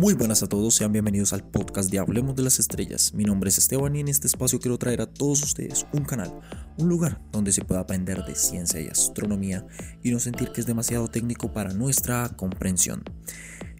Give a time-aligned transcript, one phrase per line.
[0.00, 3.12] Muy buenas a todos, sean bienvenidos al podcast de Hablemos de las Estrellas.
[3.12, 6.40] Mi nombre es Esteban y en este espacio quiero traer a todos ustedes un canal,
[6.78, 9.66] un lugar donde se pueda aprender de ciencia y astronomía
[10.02, 13.04] y no sentir que es demasiado técnico para nuestra comprensión.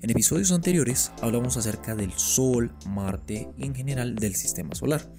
[0.03, 5.11] En episodios anteriores hablamos acerca del Sol, Marte y en general del sistema solar.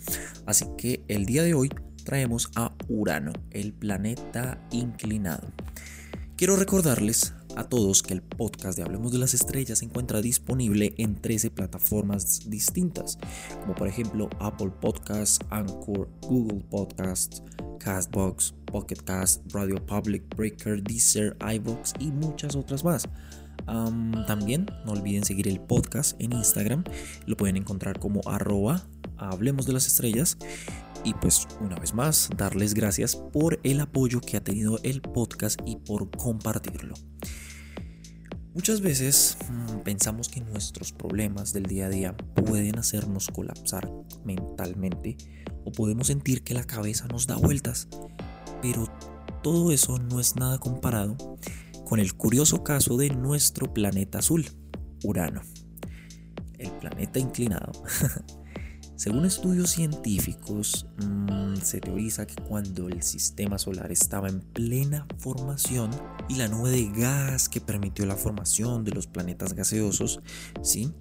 [0.46, 1.72] Así que el día de hoy
[2.06, 5.52] traemos a Urano, el planeta inclinado.
[6.38, 10.94] Quiero recordarles a todos que el podcast de Hablemos de las Estrellas se encuentra disponible
[10.98, 13.18] en 13 plataformas distintas,
[13.62, 17.44] como por ejemplo Apple Podcasts, Anchor, Google Podcasts,
[17.80, 23.08] Castbox, Pocket Cast, Radio Public, Breaker, Deezer, iVoox y muchas otras más.
[23.66, 26.84] también no olviden seguir el podcast en Instagram,
[27.26, 28.86] lo pueden encontrar como arroba
[29.18, 30.38] Hablemos de las Estrellas
[31.04, 35.60] y pues una vez más, darles gracias por el apoyo que ha tenido el podcast
[35.66, 36.96] y por compartirlo.
[38.54, 43.90] Muchas veces mm, pensamos que nuestros problemas del día a día pueden hacernos colapsar
[44.26, 45.18] mentalmente
[45.64, 47.88] o podemos sentir que la cabeza nos da vueltas,
[48.62, 48.88] pero
[49.42, 51.16] todo eso no es nada comparado
[51.86, 54.46] con el curioso caso de nuestro planeta azul,
[55.04, 55.42] Urano,
[56.58, 57.72] el planeta inclinado.
[59.02, 65.90] Según estudios científicos, mm, se teoriza que cuando el sistema solar estaba en plena formación
[66.30, 70.22] y la nube de gas que permitió la formación de los planetas gaseosos,
[70.62, 70.94] ¿sí?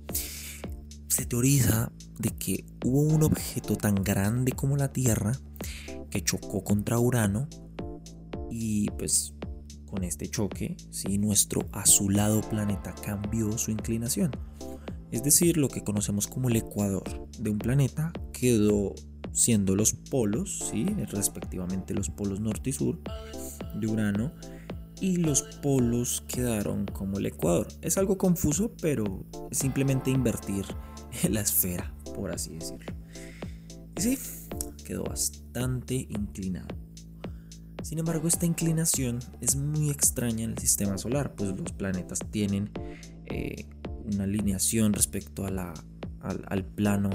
[1.09, 5.33] se teoriza de que hubo un objeto tan grande como la Tierra
[6.09, 7.51] que chocó contra Urano
[8.51, 9.35] y pues
[9.85, 11.19] con este choque, ¿sí?
[11.19, 14.31] nuestro azulado planeta cambió su inclinación
[15.11, 18.95] es decir, lo que conocemos como el ecuador de un planeta quedó
[19.33, 20.73] siendo los polos,
[21.13, 23.01] respectivamente los polos norte y sur
[23.75, 24.33] de Urano,
[25.01, 27.69] y los polos quedaron como el ecuador.
[27.81, 30.65] Es algo confuso, pero es simplemente invertir
[31.31, 32.93] la esfera, por así decirlo.
[33.97, 34.19] Y sí,
[34.85, 36.69] quedó bastante inclinado.
[37.83, 42.71] Sin embargo, esta inclinación es muy extraña en el sistema solar, pues los planetas tienen
[43.27, 43.67] eh,
[44.13, 45.75] una alineación respecto a la,
[46.23, 47.11] al, plano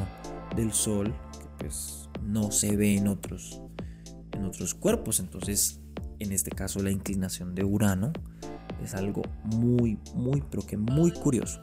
[0.56, 3.62] del Sol que pues no se ve en otros,
[4.32, 5.20] en otros cuerpos.
[5.20, 5.80] Entonces,
[6.20, 8.14] en este caso, la inclinación de Urano
[8.84, 11.60] es algo muy, muy, pero que muy curioso.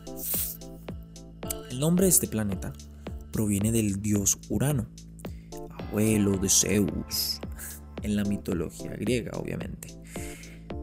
[1.71, 2.73] El nombre de este planeta
[3.33, 4.87] proviene del dios Urano,
[5.71, 7.41] abuelo de Zeus,
[8.03, 9.89] en la mitología griega, obviamente.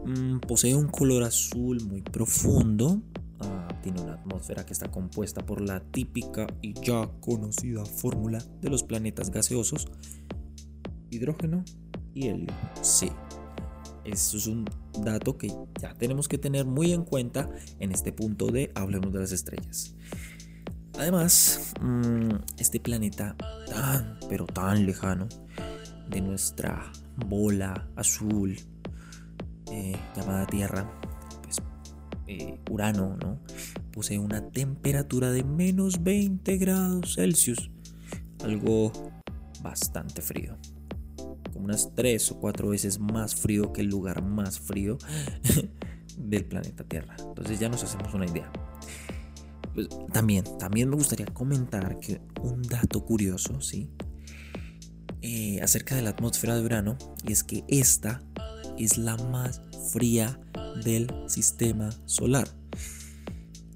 [0.04, 3.02] Mm, posee un color azul muy profundo
[3.80, 8.82] tiene una atmósfera que está compuesta por la típica y ya conocida fórmula de los
[8.82, 9.88] planetas gaseosos,
[11.10, 11.64] hidrógeno
[12.14, 12.52] y helio.
[12.82, 13.10] Sí,
[14.04, 14.64] eso es un
[15.02, 19.20] dato que ya tenemos que tener muy en cuenta en este punto de Hablemos de
[19.20, 19.94] las Estrellas.
[20.98, 23.36] Además, mm, este planeta
[23.68, 25.28] tan, pero tan lejano
[26.08, 26.92] de nuestra
[27.26, 28.56] bola azul
[29.70, 30.99] eh, llamada Tierra,
[32.30, 33.40] eh, Urano, ¿no?
[33.92, 37.72] Posee una temperatura de menos 20 grados Celsius,
[38.44, 38.92] algo
[39.62, 40.56] bastante frío,
[41.52, 44.96] como unas 3 o 4 veces más frío que el lugar más frío
[46.16, 47.16] del planeta Tierra.
[47.18, 48.48] Entonces ya nos hacemos una idea.
[49.74, 53.90] Pues, también, también me gustaría comentar que un dato curioso, ¿sí?
[55.20, 56.96] Eh, acerca de la atmósfera de Urano,
[57.26, 58.22] y es que esta
[58.78, 60.38] es la más fría
[60.84, 62.48] del sistema solar.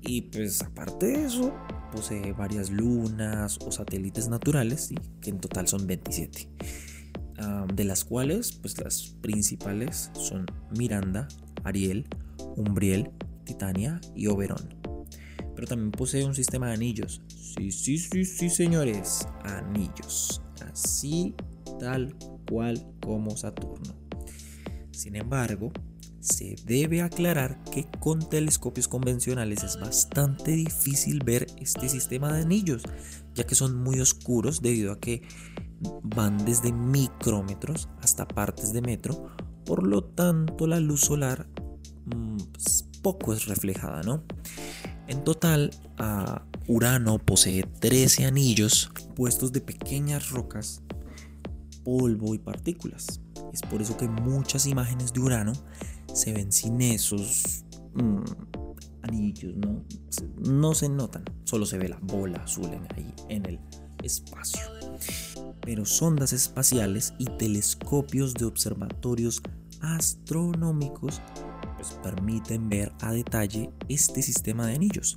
[0.02, 1.54] Y pues aparte de eso,
[1.92, 4.90] posee varias lunas o satélites naturales,
[5.20, 6.48] que en total son 27.
[7.74, 10.46] de las cuales, pues las principales son
[10.76, 11.28] Miranda,
[11.64, 12.06] Ariel,
[12.56, 13.10] Umbriel,
[13.44, 14.74] Titania y Oberón.
[15.54, 17.22] Pero también posee un sistema de anillos.
[17.28, 19.26] Sí, sí, sí, sí, señores.
[19.44, 20.42] Anillos.
[20.72, 21.34] Así
[21.78, 22.16] tal
[22.48, 23.94] cual como Saturno.
[24.90, 25.72] Sin embargo,
[26.24, 32.82] se debe aclarar que con telescopios convencionales es bastante difícil ver este sistema de anillos,
[33.34, 35.22] ya que son muy oscuros debido a que
[36.02, 39.28] van desde micrómetros hasta partes de metro,
[39.66, 41.46] por lo tanto la luz solar
[42.06, 44.24] mm, pues, poco es reflejada, ¿no?
[45.06, 45.72] En total,
[46.66, 50.80] Urano posee 13 anillos puestos de pequeñas rocas,
[51.84, 53.20] polvo y partículas.
[53.52, 55.52] Es por eso que muchas imágenes de Urano
[56.14, 57.64] se ven sin esos
[57.94, 58.22] mm,
[59.02, 59.84] anillos, ¿no?
[60.38, 63.60] No se notan, solo se ve la bola azul en, ahí en el
[64.02, 64.62] espacio.
[65.60, 69.42] Pero sondas espaciales y telescopios de observatorios
[69.80, 71.20] astronómicos
[71.76, 75.16] pues, permiten ver a detalle este sistema de anillos.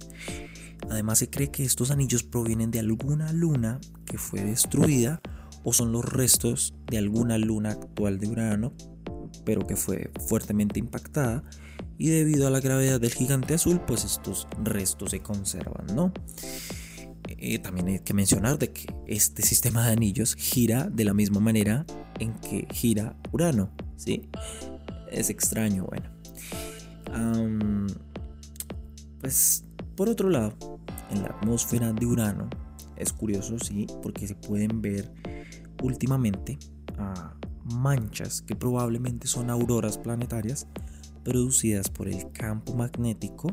[0.89, 5.21] Además se cree que estos anillos provienen de alguna luna que fue destruida
[5.63, 8.73] o son los restos de alguna luna actual de Urano,
[9.45, 11.43] pero que fue fuertemente impactada
[11.97, 16.13] y debido a la gravedad del gigante azul, pues estos restos se conservan, ¿no?
[17.27, 21.39] Eh, también hay que mencionar de que este sistema de anillos gira de la misma
[21.39, 21.85] manera
[22.19, 24.29] en que gira Urano, ¿sí?
[25.11, 26.09] Es extraño, bueno.
[29.19, 29.63] pues
[29.95, 30.53] por otro lado,
[31.09, 32.49] en la atmósfera de Urano
[32.95, 35.11] es curioso, sí, porque se pueden ver
[35.81, 36.57] últimamente
[37.73, 40.67] manchas que probablemente son auroras planetarias
[41.23, 43.49] producidas por el campo magnético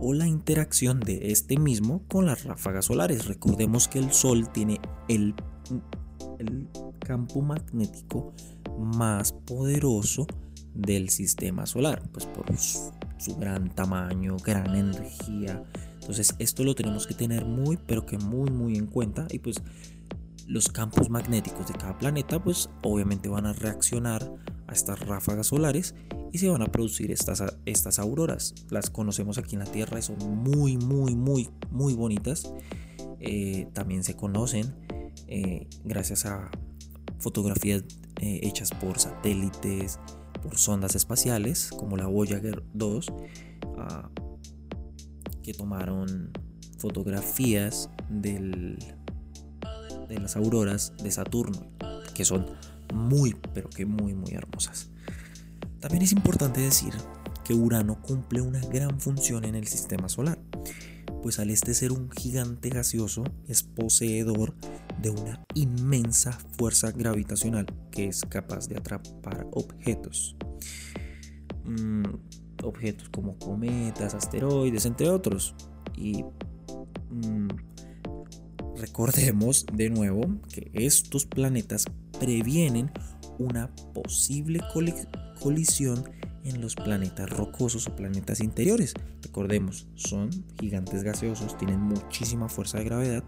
[0.00, 3.26] o la interacción de este mismo con las ráfagas solares.
[3.26, 5.34] Recordemos que el Sol tiene el,
[6.98, 8.32] campo magnético
[8.78, 10.26] más poderoso
[10.74, 15.62] del sistema solar, pues por su gran tamaño, gran energía.
[16.00, 19.28] Entonces esto lo tenemos que tener muy, pero que muy, muy en cuenta.
[19.30, 19.62] Y pues
[20.52, 24.30] los campos magnéticos de cada planeta, pues obviamente van a reaccionar
[24.66, 25.94] a estas ráfagas solares
[26.30, 28.54] y se van a producir estas, estas auroras.
[28.68, 32.52] Las conocemos aquí en la Tierra y son muy, muy, muy, muy bonitas.
[33.18, 34.74] Eh, también se conocen
[35.26, 36.50] eh, gracias a
[37.18, 37.84] fotografías
[38.20, 40.00] eh, hechas por satélites,
[40.42, 43.06] por sondas espaciales como la Voyager 2
[43.78, 44.10] ah,
[45.42, 46.30] que tomaron
[46.76, 48.76] fotografías del,
[50.14, 51.66] de las auroras de Saturno
[52.14, 52.46] que son
[52.92, 54.90] muy pero que muy muy hermosas.
[55.80, 56.92] También es importante decir
[57.44, 60.38] que Urano cumple una gran función en el sistema solar,
[61.22, 64.54] pues al este ser un gigante gaseoso es poseedor
[65.00, 70.36] de una inmensa fuerza gravitacional que es capaz de atrapar objetos.
[71.64, 72.04] Mm,
[72.62, 75.54] objetos como cometas, asteroides, entre otros.
[75.96, 76.24] Y
[77.10, 77.48] mm,
[78.82, 81.84] recordemos de nuevo que estos planetas
[82.18, 82.90] previenen
[83.38, 84.60] una posible
[85.40, 86.04] colisión
[86.44, 88.94] en los planetas rocosos o planetas interiores.
[89.22, 90.30] Recordemos, son
[90.60, 93.24] gigantes gaseosos, tienen muchísima fuerza de gravedad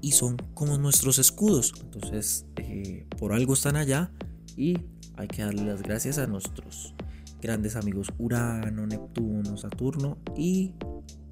[0.00, 1.74] y son como nuestros escudos.
[1.82, 4.10] Entonces, eh, por algo están allá
[4.56, 4.78] y
[5.16, 6.94] hay que darle las gracias a nuestros
[7.42, 10.72] grandes amigos Urano, Neptuno, Saturno y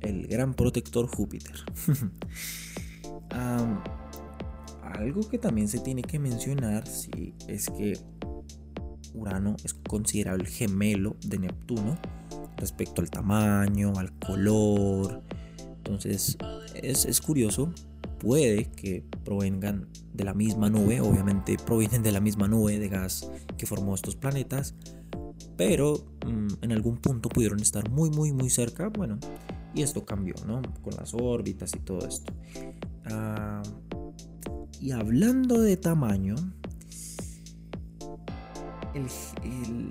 [0.00, 1.54] el gran protector Júpiter.
[4.82, 7.98] algo que también se tiene que mencionar sí, es que
[9.14, 11.96] Urano es considerado el gemelo de Neptuno
[12.56, 15.22] respecto al tamaño, al color.
[15.78, 16.36] Entonces
[16.74, 17.72] es, es curioso
[18.18, 23.30] puede que provengan de la misma nube, obviamente provienen de la misma nube de gas
[23.56, 24.74] que formó estos planetas,
[25.56, 29.18] pero mm, en algún punto pudieron estar muy, muy, muy cerca, bueno,
[29.74, 30.62] y esto cambió, ¿no?
[30.82, 32.32] Con las órbitas y todo esto.
[33.10, 33.62] Ah,
[34.80, 36.36] y hablando de tamaño,
[38.94, 39.90] el,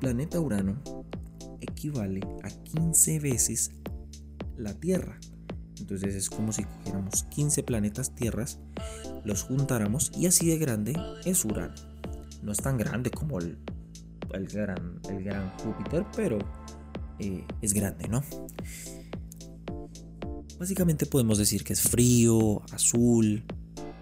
[0.00, 0.76] planeta Urano
[1.60, 3.72] equivale a 15 veces
[4.56, 5.18] la Tierra.
[5.78, 8.58] Entonces es como si cogiéramos 15 planetas tierras,
[9.24, 11.74] los juntáramos y así de grande es Urano.
[12.42, 13.58] No es tan grande como el,
[14.32, 16.38] el, gran, el gran Júpiter, pero
[17.18, 18.22] eh, es grande, ¿no?
[20.58, 23.44] Básicamente podemos decir que es frío, azul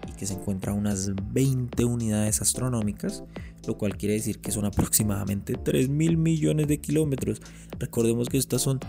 [0.07, 3.23] y que se encuentra a unas 20 unidades astronómicas,
[3.67, 7.41] lo cual quiere decir que son aproximadamente 3 mil millones de kilómetros.
[7.77, 8.79] Recordemos que estas son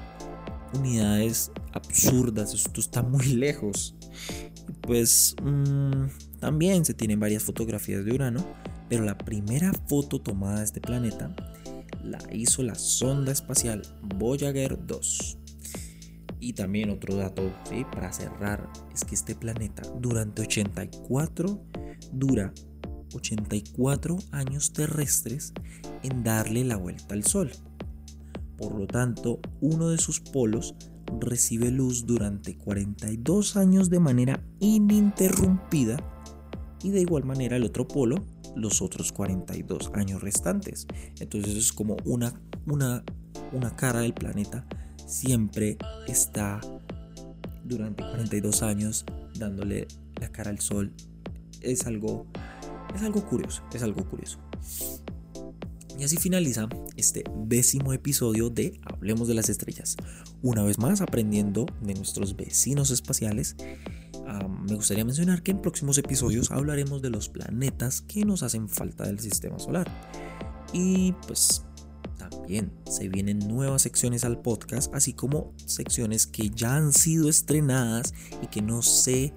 [0.75, 3.96] unidades absurdas, esto está muy lejos.
[4.82, 8.46] Pues mm, también se tienen varias fotografías de Urano,
[8.88, 11.35] pero la primera foto tomada de este planeta
[12.04, 15.38] la hizo la sonda espacial Voyager 2.
[16.40, 17.50] Y también otro dato
[17.93, 21.62] para cerrar es que este planeta durante 84
[22.12, 22.52] dura
[23.14, 25.52] 84 años terrestres
[26.02, 27.50] en darle la vuelta al Sol.
[28.57, 30.75] Por lo tanto, uno de sus polos
[31.21, 35.97] recibe luz durante 42 años de manera ininterrumpida
[36.83, 38.25] y de igual manera el otro polo
[38.57, 40.87] los otros 42 años restantes.
[41.21, 42.33] Entonces es como una,
[42.66, 43.05] una,
[43.52, 44.66] una cara del planeta
[45.06, 46.60] siempre está
[47.64, 49.04] durante 42 años
[49.38, 49.88] dándole
[50.20, 50.92] la cara al sol.
[51.60, 52.26] Es algo,
[52.94, 54.38] es algo curioso, es algo curioso.
[55.98, 59.96] Y así finaliza este décimo episodio de Hablemos de las Estrellas.
[60.42, 63.56] Una vez más aprendiendo de nuestros vecinos espaciales.
[64.68, 69.04] me gustaría mencionar que en próximos episodios hablaremos de los planetas que nos hacen falta
[69.04, 69.90] del sistema solar.
[70.75, 71.65] Y pues
[72.88, 78.46] Se vienen nuevas secciones al podcast, así como secciones que ya han sido estrenadas y
[78.46, 79.34] que no sé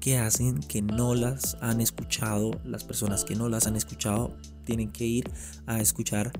[0.00, 2.50] qué hacen, que no las han escuchado.
[2.64, 5.30] Las personas que no las han escuchado tienen que ir
[5.66, 6.32] a escuchar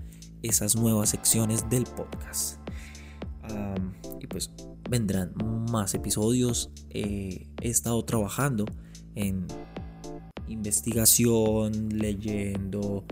[0.42, 2.58] esas nuevas secciones del podcast.
[4.20, 4.50] y pues
[4.90, 5.32] vendrán
[5.70, 6.70] más episodios.
[6.90, 8.64] Eh, he estado trabajando
[9.14, 9.46] en
[10.48, 13.04] investigación, leyendo,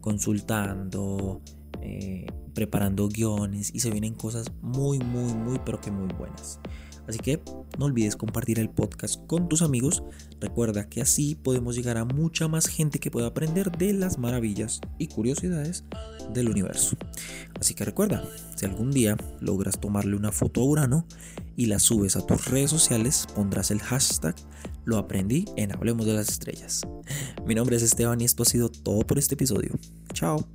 [0.00, 1.42] consultando,
[1.84, 6.58] eh, preparando guiones y se vienen cosas muy, muy, muy, pero que muy buenas.
[7.06, 7.42] Así que
[7.78, 10.02] no olvides compartir el podcast con tus amigos.
[10.40, 14.80] Recuerda que así podemos llegar a mucha más gente que pueda aprender de las maravillas
[14.98, 15.84] y curiosidades
[16.32, 16.96] del universo.
[17.60, 18.26] Así que recuerda,
[18.56, 21.06] si algún día logras tomarle una foto a Urano
[21.56, 24.34] y la subes a tus redes sociales, pondrás el hashtag
[24.84, 26.82] lo aprendí en Hablemos de las Estrellas.
[27.46, 29.72] Mi nombre es Esteban y esto ha sido todo por este episodio.
[30.12, 30.46] Chao.